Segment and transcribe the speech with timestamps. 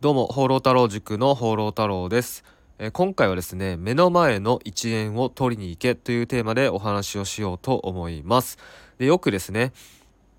[0.00, 2.42] どうも、放浪太郎塾の放浪太郎です。
[2.78, 8.56] えー、今回はですね、目の前の1円を取りに行けというテーマでお話をしようと思います。
[8.96, 9.74] でよくですね、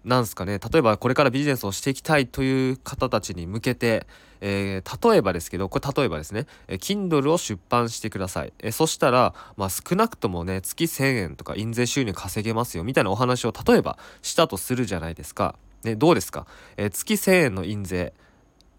[0.03, 4.07] なんすかね、例えばこれからビジネスをしていきたいという方たちに向けて、
[4.39, 8.53] えー、例えばですけど、これ例えばですね、えー、Kindle を出版してください。
[8.57, 15.53] えー、そしたら、まあ少なくともね、月1000円とか印税収入稼げますよ、みたいなお話を例えばしたとするじゃないですか。
[15.83, 18.13] ね、どうですか、え月1000円の印税。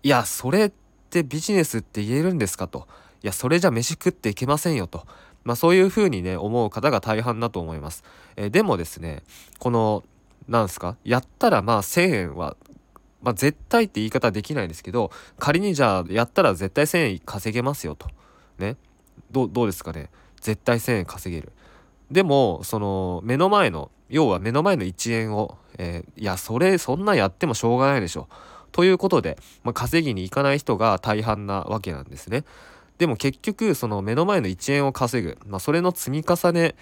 [0.02, 0.72] いや、それっ
[1.10, 2.88] てビジネスって言えるんですかと。
[3.22, 5.06] いや、それじゃ飯食っていけませんよと。
[5.44, 8.04] まあそういうふうにね、思う方が大半だと思います。
[8.36, 9.22] えー、でもですね、
[9.58, 10.04] この、
[10.48, 12.56] なんすか、やったらまあ1000円は、
[13.22, 18.08] まあ絶対って言い方できないんですけど、仮にじゃあやったら絶対1000円稼げますよと。
[18.58, 18.76] ね？
[19.30, 20.10] どうですかね？
[20.40, 21.52] 絶対1000円稼げる。
[22.10, 28.28] でも、その、目の前の、要は目の前の1円を、えー、いや、それ、そんなやってもしょうがないでしょ。
[28.72, 32.44] ということで、まあ、稼ぎに行かない人が大半なわけなんですね。
[32.98, 36.74] でも結局その目の前の1円を稼ぐ、まあ、それの積み重ね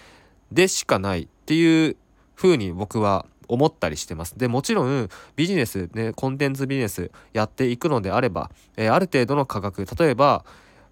[0.51, 1.95] でしかないっていう
[2.35, 4.37] 風に僕は思ったりしてます。
[4.37, 10.45] でもちろんビジネスねコンテンツビジネスやっていくのであれば、えー、ある程度の価格例えば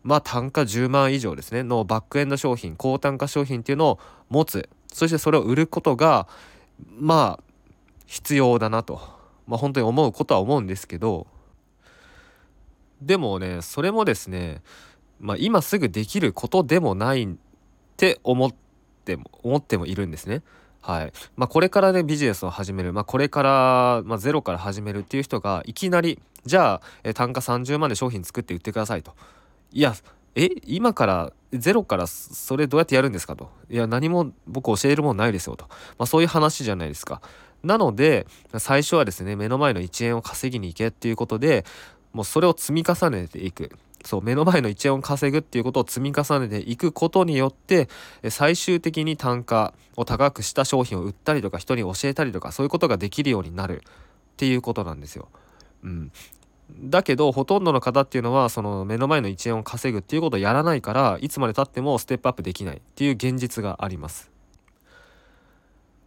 [0.04, 6.28] まあ単価10万以上ですねのバックエンド商品高単価商品っていうのを持つそしてそれを売ることが
[6.98, 7.44] まあ
[8.06, 9.19] 必要だなと
[9.50, 11.28] まあ、本当に思うことは思うんですけど
[13.02, 14.62] でもねそれもですね、
[15.20, 17.28] まあ、今すぐできることでもないっ
[17.98, 18.54] て思っ
[19.06, 20.44] ても思ってもいるんですね。
[20.82, 29.14] はいまあ、これからねビジネスを始める、まあ、これから、まあ、ゼロから始めるっていう人がいきなりじゃあ、え単価30万で商品作って売ってくださいと。
[29.74, 29.94] いや
[30.36, 33.50] え今からゼロからそれどうやってやるんですかと。
[33.70, 35.66] いや何も僕教えるもんないですよと。
[35.98, 37.22] まあ、そういう話じゃないですか。
[37.64, 41.66] なので最初はですね目の前の1円を稼ぎに行けっていうことで
[42.14, 43.72] もうそれを積み重ねていく
[44.06, 47.90] そう目の前の1円を稼ぐっていうことを積み重ねていくことによって
[48.30, 55.28] 最終的に単価を高くした商品を売ったりとか人に教えたりとかそういうことができるようになるっていうことなんですよ。
[55.84, 56.12] うん、
[56.80, 64.32] だけどほとんどの方っていうのはその目の前の1円を稼ぐっていうことをやらないからいつまでたってもステップアップできないっていう現実があります。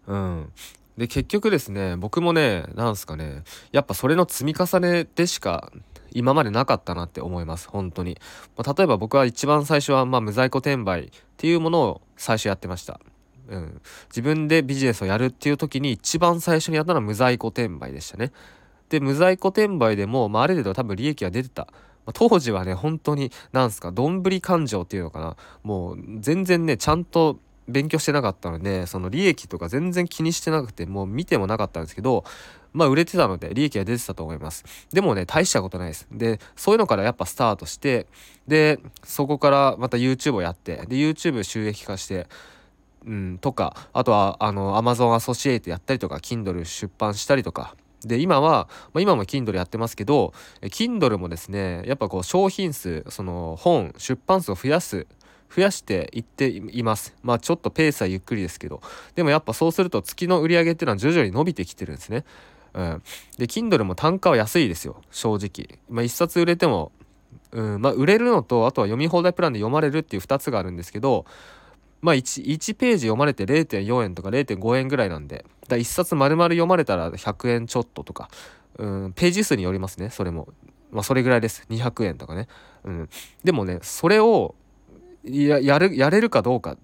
[0.07, 0.53] うん、
[0.97, 5.73] で結局ですね僕もねなんすかねやっぱそれの積み重ねでしか
[6.15, 8.19] 今までなかったなって思います本当に、
[8.57, 13.01] まあ、例えば僕は一番最初はまあ無在庫転売っていうものを最初やってました。
[13.49, 18.33] うん、自分でビジネスをやるっていう時に一番最初にやったのは無在庫転売でしたね。
[18.89, 21.69] で無在庫転売でも、まあ、ある程度多分利益が出てた。
[22.07, 25.37] ま、当時はね本当になんすかどんぶり勘定っていうのかな。
[25.63, 27.39] もう全然ねちゃんと
[27.69, 32.25] 勉強してなかったのでその利益とか全然気にしてなくてもう見てもなかったんですけど
[32.73, 34.65] まあ売れてたので利益が出てたと思います。
[34.93, 36.07] でもね大したことないです。
[36.11, 38.07] でそういうのからやっぱスタートして
[38.49, 42.27] でそこからまた YouTube をやってで YouTube 収益化して
[43.07, 47.75] うんとかあとはあの Amazon アソシエイトやったりとか Kindle 出版したりとか。
[48.05, 55.07] で今は、まあ、今も Kindle やってますけど Kindle もですねやっぱこう商品数その本出版数を増やす
[55.55, 57.15] 増やしていっています。
[57.23, 58.81] まあちょっとペースはゆっくりですけど。
[59.15, 62.25] でもやっぱそうすると月の売り上げっていうのは徐々に伸びてきてるんですね。
[62.75, 63.03] うん。
[63.39, 65.03] で、Kindle も単価は安いですよ。
[65.11, 65.79] 正直。
[65.91, 66.93] まあ1冊売れても、
[67.53, 71.27] うん、まあ売れるのと、あとは読み放題プランで読まれるっていう2つがあるんですけど、
[72.01, 78.31] まあ 1, 1ページ読まれて0.4円とか0.5円ぐらいなんで、だ1冊丸々読まれたら100円ちょっととか、
[78.79, 80.49] うん、ページ数によりますね、それも。
[80.91, 81.65] まあそれぐらいです。
[81.71, 82.49] 200円とかね。
[82.85, 83.09] うん。
[83.45, 84.55] でもね、それを
[85.25, 86.77] ややるやれるかどうか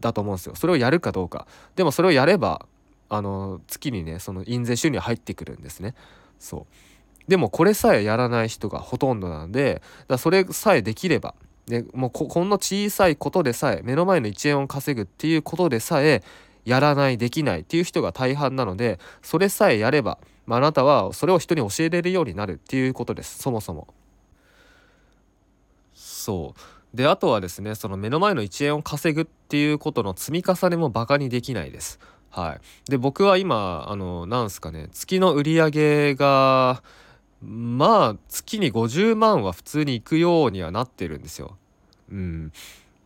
[0.00, 0.54] だと思うんですよ。
[0.54, 1.46] それをやるかどうか。
[1.76, 2.66] でもそれをやれば
[3.08, 5.94] あの月にねその印税収入入ってくるんですね。
[6.38, 7.28] そう。
[7.28, 11.34] でもこれさえやらない人がほとんどなのでだそれさえできれば
[11.66, 16.22] でもうここんな小さいことでさえ目の前の1円を稼ぐっていうことでさえ
[16.64, 23.38] やらないできないっていう人が大半なのでそれさえやれば、まあ、あなたはそれを人に教えれるようになるっていうことです。
[23.38, 23.88] そもそも。
[25.94, 26.60] そう。
[26.94, 31.98] であとはですねその目の前の1円を稼ぐっていうことの積み重ねもバカにできないです。
[32.30, 36.82] はい、で僕は今あのなんすかね月の売り上げが
[37.42, 41.56] まあ月に50万は普通に行くようにはなってるんですよ。
[42.10, 42.52] うん、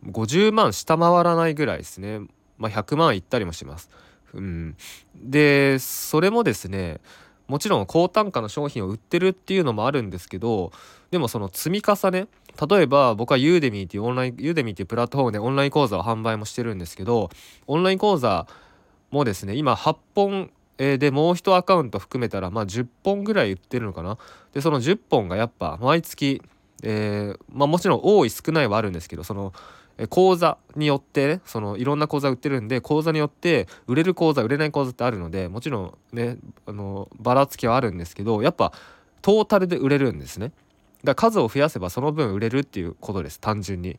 [0.05, 2.19] 50万下回らないぐらいですね。
[2.57, 3.89] まあ、100万いったりもします。
[4.33, 4.75] うん、
[5.15, 6.99] でそれもですね
[7.53, 10.71] もちろん高単価の商品を売ってるっていうのもあるんですけど
[11.11, 12.27] でもその積み重ね
[12.67, 17.29] 例えば僕はユーデミーっていうオンラインユーデミーっていうプラットフォームでオンライン講座を販売もしてるんですけど
[17.67, 18.47] オンライン講座
[19.11, 24.17] もですね今8本、でもう1アカウント含めたらまあ10本ぐらい売ってるのかな。
[24.51, 26.41] でその10本がやっぱ毎月、
[26.81, 29.53] えー、まあ、もちろん多い少ないはあるんですけどその
[30.09, 38.73] 講座によってねそのいろんな講座売ってるんで講座によって売れる講座売れない講座ってあるのでもちろんねあのばらつきはあるんですけどやっぱ
[39.21, 40.51] トータルで売れるんですね。
[41.03, 43.97] だから数を増やせばその分売れるっていうことです単純に。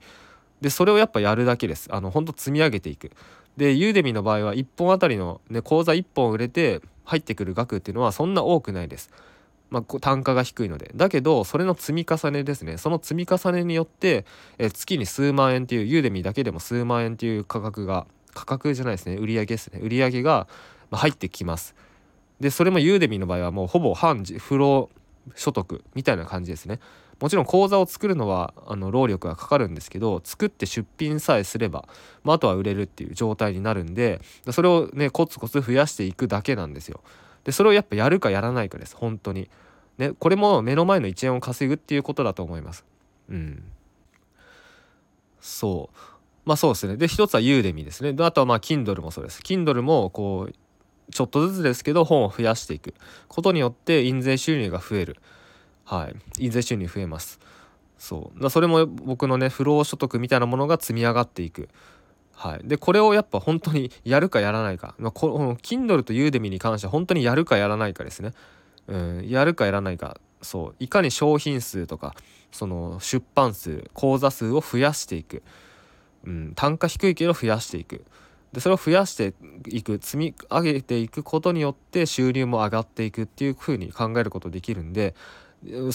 [0.60, 1.88] でそれをやっぱやるだけです。
[1.90, 3.10] あのほんと積み上げていく。
[3.56, 9.10] でユーデミの場合は1本あたりの、ね、講座1本売れて入ってくる額っていうのはそんな多くないです。
[9.74, 10.92] まあ、単価が低いので。
[10.94, 12.78] だけどそれの積み重ねですね。
[12.78, 14.24] その積み重ねによって
[14.58, 19.16] え月に数万円っていうユーデミーだけでも数万円っていう価格が価格じゃないですね。
[19.16, 19.80] 売上ですね。
[19.82, 20.46] 売上が
[20.92, 21.74] 入ってきます。
[22.40, 24.90] でそれもユーデミーの場合はもうほぼ半不労
[25.34, 26.78] 所得みたいな感じですね。
[27.20, 31.88] もちろん講座を作るのはあの労力がかかるんですけど作って出品さえすれば、
[32.22, 37.00] まあ、あとは売れるっていう状態になるんでそれをねコツコツ増やしていくだけなんですよ。
[37.44, 38.96] でそれをやっぱやるかやらないかです。
[38.96, 39.48] 本当に。
[39.98, 42.84] ねこれも目の前の1円を稼ぐっていうことだと思います。
[43.28, 43.62] うん。
[45.40, 45.98] そう。
[46.44, 46.96] まあそうですね。
[46.96, 48.14] で一つはユーデミですね。
[48.24, 49.40] あとはまあ Kindle もそうです。
[49.40, 50.54] Kindle もこう
[51.12, 52.94] ちょっとずつですけど本を増やしていく
[53.28, 55.16] ことによって印税収入が増える。
[55.84, 57.38] はい印税収入増えます
[57.98, 61.68] そうだそれも僕のね不労所得みたいなものが積み上がっていく
[62.36, 68.32] はい、でこれをやっぱ本当にやるかやらないか、まあ、この Kindle と Udemy に関しては本当にやるかやらないかですね、
[68.86, 72.14] うん、やるかやらないかそういかに商品数とか
[72.52, 75.42] その出版数講座数を増やしていく、
[76.24, 78.04] うん、単価低いけど増やしていく
[78.52, 79.34] でそれを増やして
[79.68, 85.14] いく積み上げていくことによって収入も上がっていくっていうふうに考えることできるんで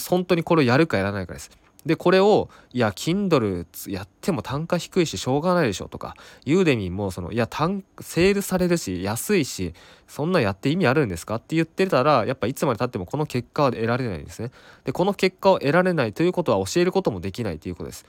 [0.10, 1.52] 本当にこれをやるかやらないかです。
[1.86, 6.16] でこれをいや Kindle やっても単価低いししょうがないでしょとか
[6.46, 9.74] ユーデミーもそのいや単セールされるし安いし
[10.08, 14.52] そんなやって意味あるんですかって言ってたらやっぱいつまでたってもこの結果は得られないんですね。
[14.84, 18.06] でこの結果を得られないということは教えることもできないということです。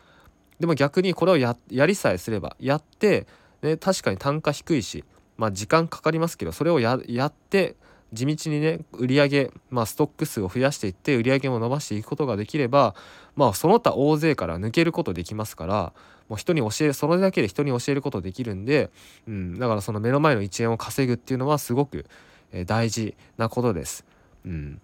[0.58, 3.26] でも逆にこれをやりさえすればやって、
[3.62, 5.04] ね、確かに単価低いし
[5.36, 7.76] まあ時間かかりますけどそれをやって
[8.12, 12.94] 地道にね売り上げ、まあ、ストック数を増やしていって売り上げも伸ばしていくことができれば
[13.36, 15.92] まあその他大勢から抜けることできますから
[16.28, 18.90] もう人に教えるそれだけで人に教えることできるんで、
[19.26, 22.06] うん、だからその目の前の1円を稼ぐっていうのはすごく、
[22.52, 24.04] え大事なことです。
[24.44, 24.80] うん、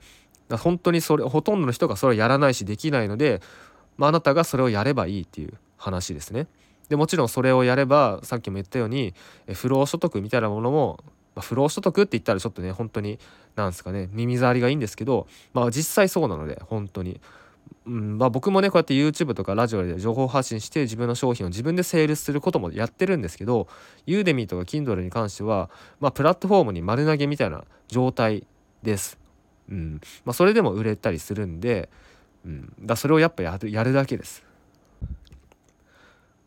[0.48, 3.40] だ本当にそれほとんどの人がそれをやらないしできないので、
[3.96, 6.48] まあ、あなたがそれをやればいいっていう話ですね。
[6.88, 9.14] でもちろんそれをやればさっきも言ったように
[9.54, 10.98] 不労所得みたいなものも
[11.36, 13.18] まあ、不労所得って言ったらちょっとね本当に
[13.54, 17.20] なんですかね耳障りがいいんですけどまあ実際そうなので本当に。
[17.84, 23.68] うんまあ、僕もねこうやって YouTube とかラジオで情報発信して自分の商品を自分でセールすることもやってるんですけど
[24.06, 28.46] Udemy とか Kindle に関しては、まあ、プラットフォームに丸投げみたいな状態
[28.82, 29.18] です。
[29.68, 31.88] うんまあ、それでも売れたりするんで、
[32.44, 34.44] うん、だそれをやっぱやるやるだけです。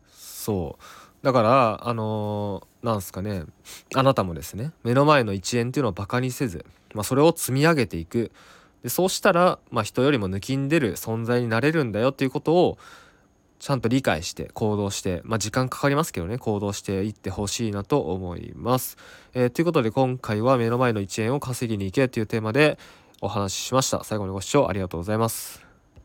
[0.08, 3.44] そうだからあのー、なんすかね
[3.94, 8.32] あなたもですね目の前の1円っていうのをバカにせず、まあ、それを積み上げていく
[8.82, 12.78] でそうしたら、まあ、人よりも抜きんでる存在になれるんだよっていうことを
[13.58, 18.96] ちゃんと理解して行動して、まあ、時間かかりますけどね行動していってほしいなと思います。
[19.34, 22.78] えー、ということで今回は目の前の1円を稼ぎに行けというテーマで
[23.20, 24.02] お話ししました。
[24.02, 25.69] 最後にご視聴ありがとうございます。